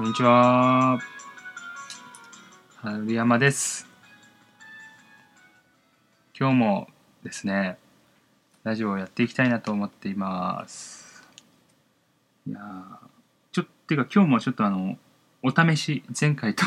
[0.00, 0.98] こんにちは。
[2.76, 3.86] 春山です。
[6.34, 6.88] 今日も
[7.22, 7.76] ですね、
[8.64, 11.22] ラジオをやっていきたいなと思っています。
[12.48, 13.08] いやー
[13.52, 14.96] ちょっと、てか今日もちょっとあの、
[15.42, 16.64] お試し、前回と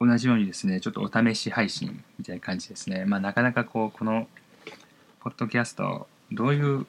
[0.00, 3.04] 同じようにですね、ちょっとお試し配信みたいな感じですね。
[3.04, 4.28] まあなかなかこう、この、
[5.20, 6.86] ポッドキャスト、どういう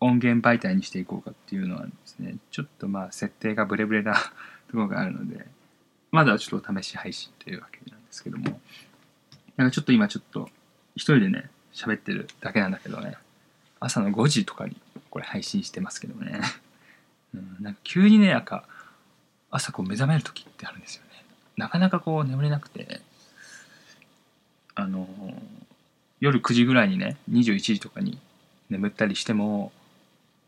[0.00, 4.14] 音源媒体にしていこうかっていうのはですね、ちょっとまあ設定がブレブレな
[4.68, 5.46] ところがあるので、
[6.10, 8.60] まだちょっとお試し配信というわけなんですけども、
[9.56, 10.48] なんかちょっと今ちょっと
[10.96, 13.16] 一人でね、喋ってるだけなんだけどね、
[13.78, 14.76] 朝の5時とかに
[15.10, 16.40] これ配信してますけどね、
[17.34, 18.66] うん、なんか急にね、なんか
[19.50, 21.10] 朝こう目覚める時ってあるんですよね。
[21.56, 23.02] なかなかこう眠れなくて、
[24.74, 25.06] あの
[26.20, 28.18] 夜9時ぐらいにね、21時とかに
[28.70, 29.72] 眠ったりしても、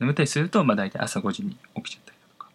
[0.02, 2.50] 眠たりすると、まあ大体朝5時に起きちゃったりだとか、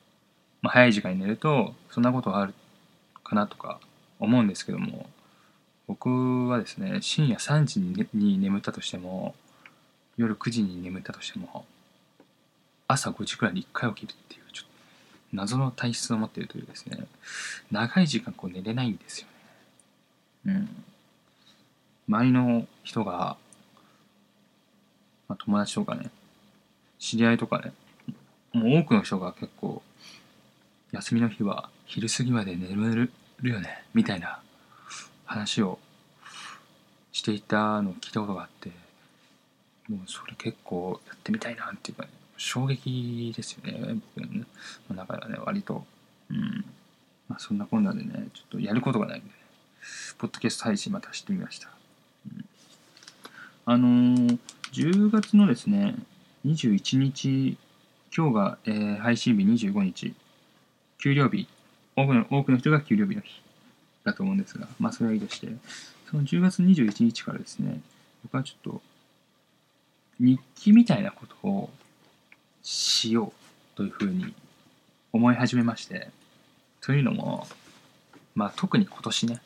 [0.62, 2.54] まあ早い時間に寝ると、そんなことがある
[3.24, 3.80] かなとか
[4.20, 5.10] 思うんですけども、
[5.88, 9.34] 僕はですね、深夜3時に,、に眠ったとしても、
[10.18, 11.66] 夜9時に眠ったとしても、
[12.90, 14.72] 朝5時くらいに1回起きるっていう、ちょっと
[15.32, 17.08] 謎の体質を持っているというですね、
[17.72, 19.28] 長い時間こう寝れないんですよ
[20.44, 20.54] ね。
[20.54, 20.84] うん。
[22.10, 23.38] 周りの人が、
[25.30, 26.10] まあ、友達とかね、
[27.00, 27.74] 知り合いとかね、
[28.54, 29.82] もう多くの人が結構、
[30.92, 33.10] 休みの日は昼過ぎまで眠れ
[33.42, 34.40] るよね、みたいな
[35.26, 35.80] 話を
[37.12, 38.72] していたのを聞いたことがあって、
[39.90, 44.26] もうそれ結構やってみたいなっていうかね、衝撃ですよね、僕
[44.90, 45.86] の中ではね、割と。
[46.30, 46.66] うん。
[47.28, 49.34] まあそんなこんなでね、ちょっとやることがないんでね、
[50.18, 51.70] ポッドキャスト配信またしてみました。
[52.26, 52.46] うん
[53.70, 54.40] あのー、
[54.72, 55.96] 10月のですね、
[56.46, 57.58] 21日、
[58.16, 60.14] 今日が、えー配信日25日、
[61.00, 61.48] 給料日、
[61.96, 63.42] 多くの多くの人が給料日の日。
[64.08, 65.50] だと思うんですが、まあそれはいいとして、
[66.10, 67.82] その10月21日からですね、
[68.24, 68.82] 僕はちょっと
[70.20, 71.70] 日記みたいなことを
[72.64, 73.34] しよ
[73.76, 74.34] うというふうに
[75.12, 76.10] 思い始めまして、
[76.82, 77.48] というのも、
[78.34, 79.42] まあ特に今年ね、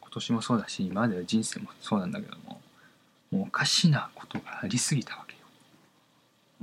[0.00, 2.60] 今年もそうだし、今までの人生もそうなんだけども、
[3.30, 5.25] もうおかしなことがありすぎたわ。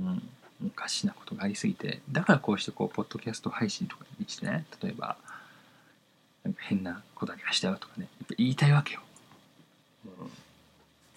[0.00, 0.22] うん。
[0.66, 5.16] おかしなことがありすぎて、だからこうしてこう、ポッドキャスト配信とかにしてね、例えば、
[6.58, 9.00] 変なことありましたよとかね、言いたいわけよ。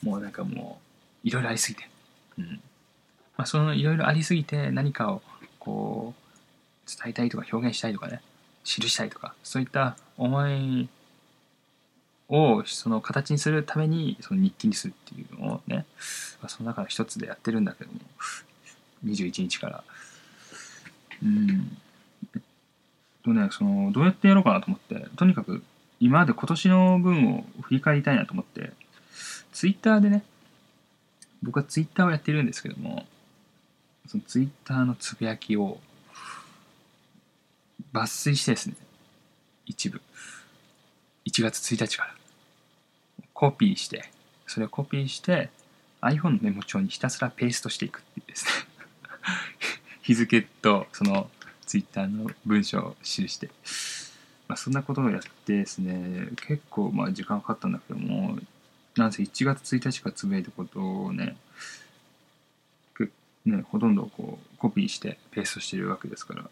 [0.04, 0.80] うん、もうなんかも
[1.24, 1.90] う、いろいろありすぎて。
[2.38, 2.62] うん。
[3.38, 5.22] まあ、そのいろいろありすぎて、何かを
[5.60, 8.22] こう、伝えたいとか表現したいとかね、
[8.64, 10.90] 記したいとか、そういった思い
[12.30, 15.86] をその形にするためにその日記にするっていうのをね、
[16.42, 18.00] まあ、その中の一つでやってるんだけども
[19.06, 19.84] 21日から。
[21.24, 21.78] うん。
[23.28, 25.62] とねそのどうやってやろうかなと思ってとにかく
[26.00, 28.72] 今まで今年の分を振り返りたいなと思って
[29.52, 30.24] ツイッターでね
[31.44, 33.06] 僕はツイッターをやってるんですけども
[34.07, 35.80] そのツイッターのつぶやきを
[37.94, 38.75] 抜粋してですね
[39.66, 40.02] 一部。
[41.25, 42.16] 1月1日から。
[43.34, 44.09] コピーして
[44.47, 45.50] それをコピーして
[46.02, 48.77] iPhone のメモ帳にひたすらペーストしていくっていうですね。
[50.02, 51.30] 日付とその
[51.66, 53.50] Twitter の文章を記して、
[54.48, 58.40] まあ、そんなことをやってですね結構まあ時間かかったんだけども
[58.96, 61.38] なんせ1月1日からつぶやいたことをね
[62.98, 63.10] け
[63.46, 66.50] ねほとんどこうコピーしてペーストしてるわけですから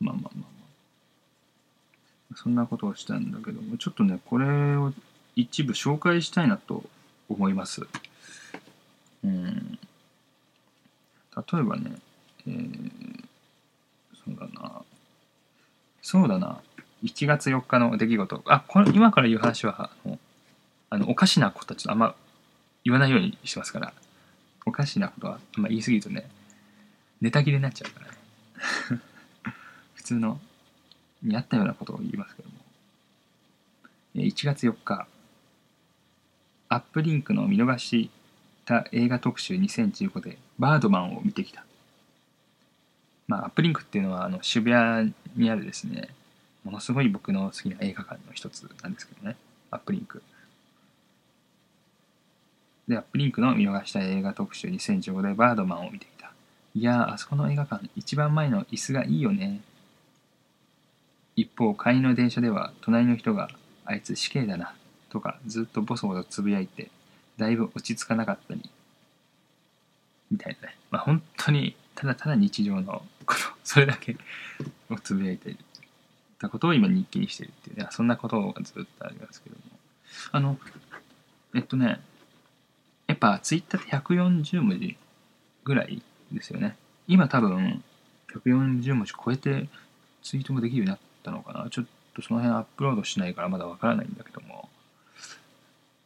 [0.00, 0.58] まあまあまあまあ
[2.34, 4.92] そんなことをしたんだけども、ちょっとね、これを
[5.34, 6.84] 一部紹介したいなと
[7.28, 7.86] 思います。
[9.24, 9.78] うん。
[11.52, 11.92] 例えばね、
[12.46, 13.22] えー、
[14.24, 14.82] そうだな。
[16.02, 16.60] そうだな。
[17.04, 18.42] 1月4日の出来事。
[18.46, 20.18] あ、これ、今から言う話は、あの、
[20.90, 22.14] あのおかしなことはちょっとあんま
[22.84, 23.92] 言わないようにしてますから、
[24.66, 26.28] おかしなことはあんま言い過ぎるとね、
[27.20, 28.06] ネタ切れになっちゃうから
[28.96, 29.02] ね。
[29.94, 30.40] 普通の
[31.22, 32.56] にあったようなことを言いますけども。
[34.14, 35.06] 1月4日、
[36.68, 38.10] アップリンクの見逃し
[38.68, 41.64] た映画特集2015でバードマンを見てきた。
[43.26, 46.08] まあ、アップリンクっていうのはあの渋谷にあるですね、
[46.64, 49.36] ものすごい僕の好きな映画館の一つなんですけどね、
[49.70, 50.22] アップリンク。
[52.86, 56.30] で、アップリンクの見逃した映画特集2015でバードマンを見てきた。
[56.74, 59.60] いやー、あそこの映画館、一番前の椅子がいいよね。
[61.36, 63.48] 一方帰りの電車では隣の人が
[63.86, 64.74] 「あいつ死刑だな」
[65.08, 66.90] とかずっとボソボソつぶやいて
[67.38, 68.70] だいぶ落ち着かなかったり
[70.30, 74.16] みたいなねまあ本当にただただ日常のことそれだけ
[74.90, 75.56] をつぶやいてい
[76.38, 79.62] たことを今日記にしてるっていうね、そんなことがずっとありますけども。
[80.32, 80.58] あの、
[81.54, 82.00] えっとね、
[83.06, 84.96] やっぱツイッターって140文字
[85.64, 86.02] ぐらい
[86.32, 86.76] ですよね。
[87.06, 87.82] 今多分
[88.32, 89.68] 140文字超えて
[90.22, 91.68] ツイートもできるようになったのかな。
[91.70, 94.67] ちょっとその辺アップロードしないからまだわからないんだけども。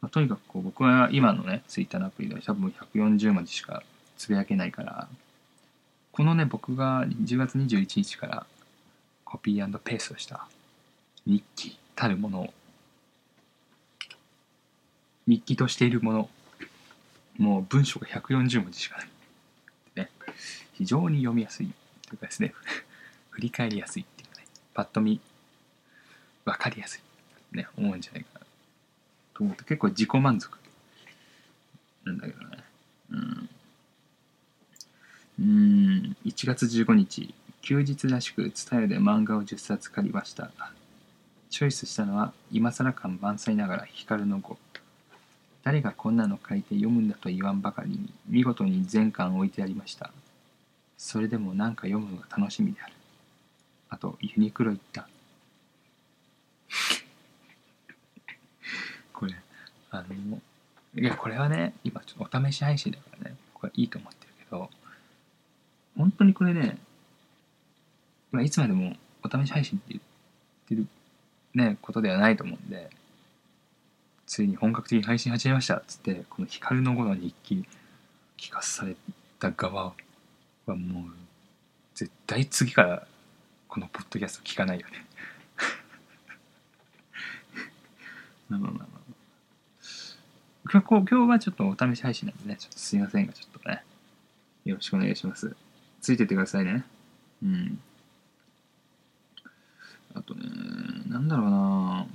[0.03, 3.83] まあ、とにかくこう僕は今のね、ツイッターのアプリでは多分140文字しか
[4.17, 5.07] つぶやけないから、
[6.11, 8.45] このね、僕が10月21日から
[9.23, 10.45] コピーペーストした
[11.25, 12.53] 日記たるものを、
[15.25, 16.29] 日記としているもの、
[17.37, 19.07] もう文章が140文字しかない。
[19.95, 20.09] ね、
[20.73, 21.71] 非常に読みやすい。
[22.09, 22.53] というかですね、
[23.31, 25.21] 振り返りやすいっていうかね、パッと見、
[26.43, 27.01] わかりやす
[27.53, 28.42] い、ね、思うんじゃないかな。
[29.43, 30.57] 思って結構自己満足
[32.05, 32.57] なんだけどね。
[33.11, 33.49] うん。
[35.39, 40.51] うん、1月15日、休日らしく伝えで漫画を10冊借りました。
[41.49, 44.57] チョイスしたのは、今更感満載ながら光の語。
[45.63, 50.11] 誰がこんなの書いて読むんだと言わんばかりに、見事に全巻置いてありました。
[50.97, 52.93] それでも何か読むのが楽しみである。
[53.89, 55.07] あと、ユニクロ行った。
[59.13, 59.35] これ、
[59.91, 60.41] あの、
[60.95, 64.69] いや、これはね、今ちょっとお試し配信だからね、僕はいいと思ってるけど、
[65.97, 66.77] 本当にこれね、
[68.31, 70.01] まあ、いつまでもお試し配信って言っ
[70.67, 70.87] てる、
[71.53, 72.89] ね、ことではないと思うんで、
[74.25, 77.65] ついに本格的に配信始めましたっつって、この光の語の日記
[78.37, 78.95] 聞かされ
[79.39, 79.93] た側
[80.65, 81.03] はもう、
[81.93, 83.07] 絶対次から
[83.67, 85.05] このポッドキャスト聞かないよね
[88.49, 88.87] まあまあまあまあ。
[90.71, 93.83] 今日今日はちょっとお試し配信なんでね、ちょっとすいませんが、ちょっとね、
[94.65, 95.55] よろしくお願いします。
[96.01, 96.83] ついてってくださいね。
[97.43, 97.79] うん。
[100.15, 100.43] あとね、
[101.07, 102.05] なんだろうな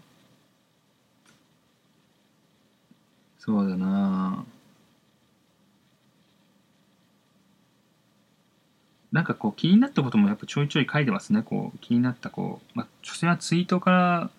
[3.39, 4.45] そうだな
[9.11, 11.43] なんかこう気になったこともやっぱちょいちょい書いてますね。
[11.43, 14.31] こう気になったこう、まあ、所詮はツイートから、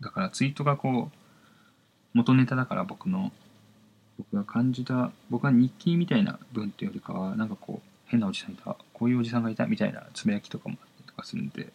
[0.00, 1.21] だからツイートがこう、
[2.14, 3.32] 元ネタだから僕の、
[4.18, 11.72] 僕が感じた、僕は日記みたいな文っていうよりかは、なんかこう、変なおじさんいた、こういうおじさんがいたみたいなつぶやきとかもあったりとかするんで、で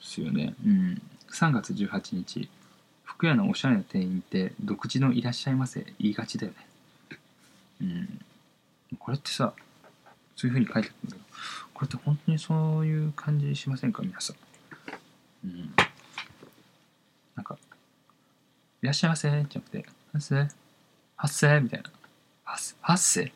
[0.00, 0.54] すよね。
[0.66, 1.02] うん。
[1.30, 2.48] 3月18日、
[3.04, 6.66] 服屋のおしゃれな店員って独自のいらっしゃいませ言いがちだよね。
[7.82, 8.20] うん。
[8.98, 9.54] これってさ、
[10.34, 11.24] そういうふうに書いてあるんだけど、
[11.72, 14.02] これって本当にそういう感じしませんか？
[14.02, 14.36] 皆さん。
[15.46, 15.74] うん。
[18.82, 20.48] いらっしゃいませじゃなくて、発生
[21.16, 21.90] 発生みたいな。
[22.44, 23.32] 発発生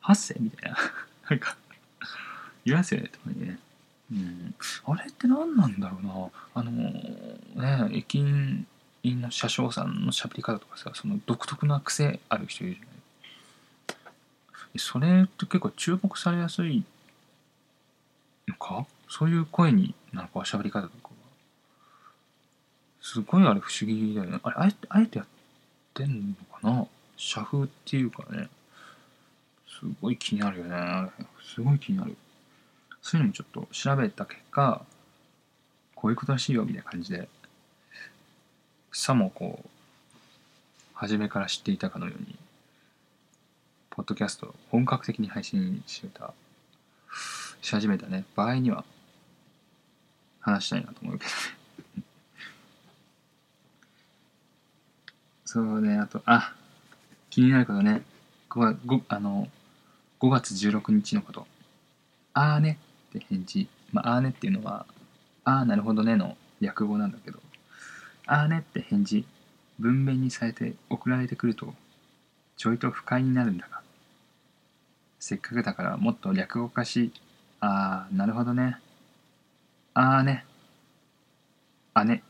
[0.00, 0.76] 発生みたいな。
[1.30, 1.56] なんか、
[2.66, 3.58] 言いますよね、たまにね。
[4.12, 4.54] うん、
[4.84, 6.12] あれって何なんだろうな。
[6.54, 8.66] あのね駅員
[9.02, 12.90] の車掌さんのしゃべり方とかさその独特な癖ある人いるじゃな
[14.74, 14.78] い。
[14.78, 16.84] それって結構注目されやすい
[18.46, 18.86] のか？
[19.08, 21.01] そういう声になのかしゃべり方とか。
[23.02, 24.38] すごいあれ不思議だよね。
[24.42, 25.26] あれあえてあえてやっ
[25.92, 26.86] てんのかな？
[27.16, 28.48] 社風っていうかね。
[29.68, 31.10] すごい気になるよね。
[31.54, 32.16] すごい気になる。
[33.02, 34.84] そういうのもちょっと調べた結果、
[35.96, 37.28] こういうことらしいよみたいな感じで、
[38.92, 39.68] さもこう、
[40.94, 42.36] 初めから知っていたかのように、
[43.90, 46.32] ポッドキャストを本格的に配信してた、
[47.60, 48.84] し始めたね、場合には、
[50.40, 51.61] 話したいなと思うけどね。
[55.52, 56.54] そうね、あと、あ、
[57.28, 58.00] 気になることね、
[58.48, 59.48] 5, あの
[60.18, 61.46] 5月16日のこと。
[62.32, 62.78] あーね
[63.10, 63.68] って返事。
[63.92, 64.86] まあ、あーねっていうのは、
[65.44, 67.38] あーなるほどねの略語なんだけど、
[68.24, 69.26] あーねって返事、
[69.78, 71.74] 文面にされて送られてくると、
[72.56, 73.82] ちょいと不快になるんだが、
[75.20, 77.12] せっかくだからもっと略語化し、
[77.60, 78.78] あー、なるほどね。
[79.92, 80.46] あーね。
[82.06, 82.22] 姉。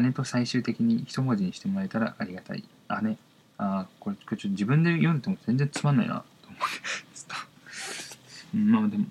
[0.00, 2.64] 姉と最終的に一文字にしてもらえたらありがたい。
[3.02, 3.16] 姉。
[3.58, 6.68] あ、これ、これちょっと自分で読んでも全然つまんないな、と思って。
[8.56, 9.06] まあでも、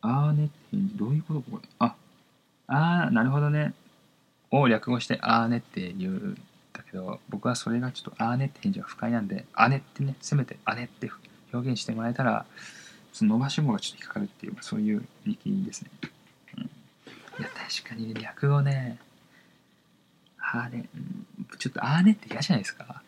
[0.00, 1.68] あーねってどういうことこれ？
[1.78, 1.94] あ、
[2.66, 3.74] あー、なるほどね。
[4.50, 6.34] を略語してあーねって言うん
[6.72, 11.10] だけど、僕はそれがちょっとあーねって返事が不快なんで、あねってね、せめてあねって
[11.52, 12.46] 表現してもらえたら、
[13.12, 15.90] その伸ばし棒がちょっと引っかかるっていう、そういう力ですね。
[16.58, 16.66] うん、い
[17.42, 18.98] や、確かに略語ね、
[20.52, 20.88] あーね、
[21.58, 23.02] ちょっとあーねって嫌じゃないですか。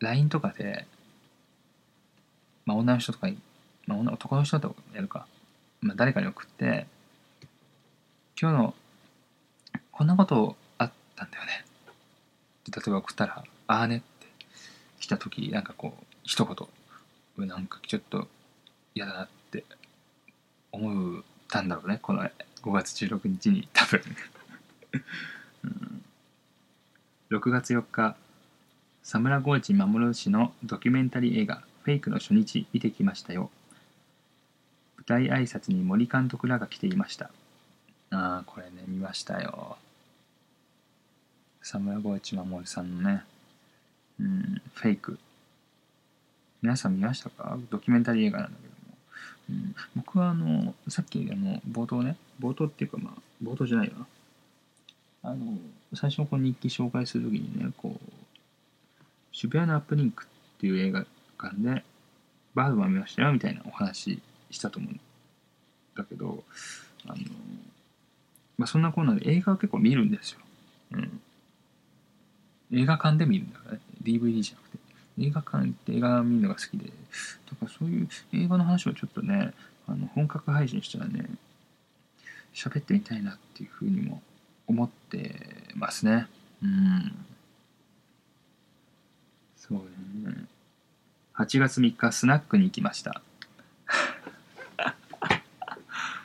[0.00, 0.86] LINE とかで、
[2.66, 3.28] まあ女の人とか、
[3.86, 5.26] まあ、男の人とやるか。
[5.80, 6.86] まあ、誰かに送って
[8.40, 8.74] 今日の
[9.92, 11.64] こんなことあったんだよね。
[12.66, 14.26] 例えば送ったら「ああね」って
[14.98, 17.46] 来た時なんかこう一言。
[17.46, 18.28] なんかちょっと
[18.94, 19.64] 嫌だなって
[20.72, 21.98] 思ったんだろうね。
[22.00, 22.22] この
[22.62, 24.00] 5月16日に多分、
[25.64, 25.93] うん、
[27.34, 28.14] 6月4日
[29.02, 33.50] 佐村河内守氏のドキュメンタリー映画「フェイク」の初日見てきましたよ。
[34.98, 37.32] 舞台挨拶に森監督らが来ていました。
[38.10, 39.78] ああこれね見ましたよ。
[41.58, 43.24] 佐村河内守さんのね
[44.20, 45.18] うんフェイク。
[46.62, 47.58] 皆さん見ましたか？
[47.68, 48.96] ドキュメンタリー映画なんだけども、
[49.50, 54.06] うん、僕はあのさっきあの冒頭ね冒頭っていうかまあ冒頭じゃないよな
[55.24, 55.58] あの
[55.96, 58.12] 最初のこの日記紹介するときにねこう
[59.32, 60.26] 渋谷のアップリンクっ
[60.60, 61.04] ていう映画
[61.40, 61.82] 館で
[62.54, 64.20] バードマン見ましたよみたいなお話
[64.50, 65.00] したと思うん
[65.96, 66.44] だけど
[67.06, 67.16] あの、
[68.56, 70.38] まあ、そんなコーナーで映画を結構見るんですよ、
[70.92, 71.20] うん、
[72.72, 73.80] 映画館で見るんだからね。
[74.02, 74.78] DVD じゃなくて。
[75.16, 79.52] 映画館行って映画見るのが好きで、だからそういう映画の話をちょっとね、
[79.86, 81.26] あの本格配信したらね、
[82.52, 84.22] 喋ってみたいなっていうふうにも
[84.66, 85.40] 思って
[85.74, 86.28] ますね。
[86.62, 87.26] うん。
[89.56, 90.46] そうね。
[91.34, 93.22] 8月3日、スナックに行きました。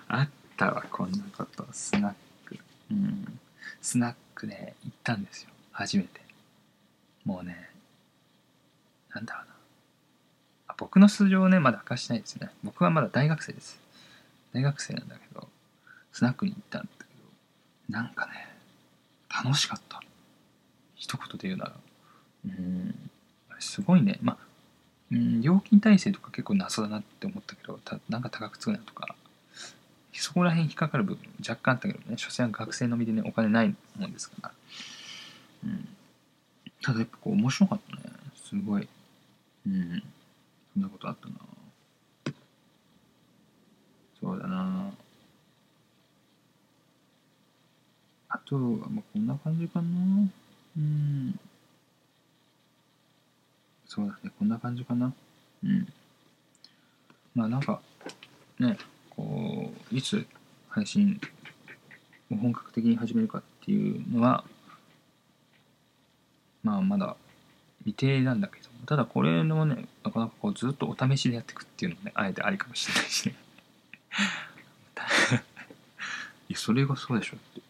[0.07, 1.67] あったわ、こんなこと。
[1.71, 2.13] スナッ
[2.45, 2.59] ク。
[2.91, 3.39] うん。
[3.81, 5.49] スナックね、行ったんですよ。
[5.71, 6.21] 初めて。
[7.25, 7.69] もうね、
[9.13, 9.53] なんだろうな。
[10.67, 12.49] あ僕の素性をね、まだ明かしてないですね。
[12.63, 13.79] 僕はまだ大学生です。
[14.53, 15.47] 大学生なんだけど、
[16.11, 17.09] スナックに行ったんだけど、
[17.89, 18.48] なんかね、
[19.43, 20.01] 楽しかった。
[20.95, 21.73] 一言で言うなら。
[22.45, 22.95] うん、
[23.59, 24.19] すごいね。
[24.21, 24.37] まあ、
[25.11, 29.15] うん、料金体制とか結構謎だなって思ったけど、たなんか高くつくなとか、
[30.13, 34.51] そこら辺引っかかる部分若干あったけどね、所詮学生の身でね、お金ないもんですから。
[35.63, 35.87] うん。
[36.81, 38.01] ただやっぱこう面白かったね。
[38.35, 38.87] すごい。
[39.67, 40.03] うん。
[40.73, 41.33] そんなことあったな。
[44.19, 44.91] そうだな。
[48.29, 49.87] あと、まあ、こんな感じかな。
[50.77, 51.39] うん。
[53.85, 55.13] そうだね、こんな感じかな。
[55.63, 55.87] うん。
[57.35, 57.79] まあなんか、
[58.59, 58.77] ね、
[59.11, 60.25] こう、いつ
[60.69, 61.21] 配信
[62.31, 64.43] を本格的に始めるかっていうのは、
[66.63, 67.15] まあまだ
[67.79, 73.35] 未定なんだけどただこれのねなかなかこうずっとお試しでやっていくっていうのもねあえてありかもしれないしね
[76.49, 77.68] いやそれがそうでしょって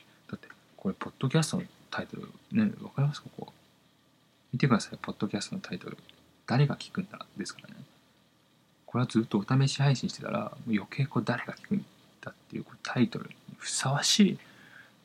[0.90, 3.22] これポッドキャストのタイトルねわかります？
[3.22, 3.48] かこ。
[3.50, 3.52] う
[4.52, 4.98] 見てください。
[5.00, 5.98] ポッドキャストのタイトル。
[6.48, 7.26] 誰が聞くんだ？
[7.38, 7.76] ですからね。
[8.88, 11.86] これはずっとお試し配信してたら余計こう誰が聞くん
[12.22, 14.40] だっていうタイトルにふさわしい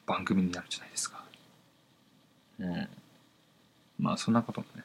[0.07, 1.23] 番組になるじゃないですか。
[2.61, 2.88] うん。
[3.99, 4.85] まあそんなこともね、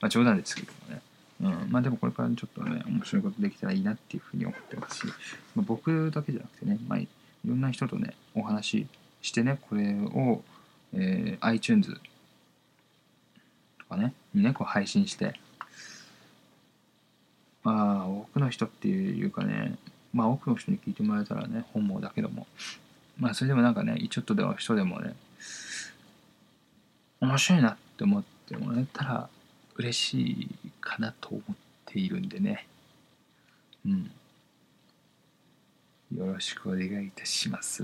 [0.00, 1.00] まあ冗談ですけどもね。
[1.42, 5.06] うん、まあでもこれからちょっとね、面白いことできたらいいなっていうふうに思ってますし、
[5.54, 7.08] まあ、僕だけじゃなくてね、まあ、い
[7.46, 8.86] ろんな人とね、お話
[9.22, 10.42] してね、これを、
[10.92, 11.94] えー、iTunes
[13.78, 15.40] とかね、にね、こう配信して、
[17.62, 19.78] まあ、多くの人っていうかね、
[20.12, 22.46] まあ多くの人に聞いてもらえたらね、本望だけども、
[23.18, 25.14] まあそれでもなんかね、ちょっとでも人でもね、
[27.20, 29.28] 面白いなって思、ってもらえたら
[29.76, 30.48] 嬉しい
[30.80, 32.66] かなと思っているんでね。
[33.86, 34.10] うん。
[36.14, 37.82] よろしくお願いいたします。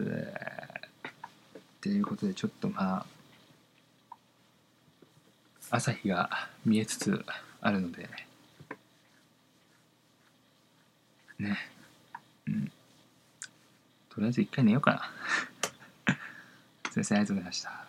[1.89, 3.07] ということで、ちょっとまあ、
[5.71, 6.29] 朝日が
[6.67, 7.25] 見えつつ
[7.63, 8.11] あるので、
[11.39, 11.57] ね。
[12.47, 12.71] うん。
[14.11, 15.11] とりあえず一回寝ようか
[16.07, 16.15] な。
[16.93, 17.88] 先生、ありがとうございました。